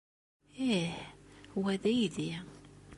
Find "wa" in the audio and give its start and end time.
1.61-1.73